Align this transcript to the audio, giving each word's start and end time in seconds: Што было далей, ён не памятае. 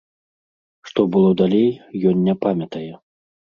Што 0.91 1.05
было 1.17 1.29
далей, 1.43 1.69
ён 2.15 2.27
не 2.31 2.37
памятае. 2.49 2.91